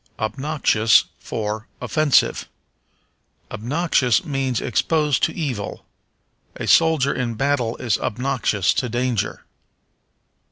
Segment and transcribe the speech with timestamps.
[0.17, 2.49] Obnoxious for Offensive.
[3.51, 5.85] Obnoxious means exposed to evil.
[6.55, 9.45] A soldier in battle is obnoxious to danger.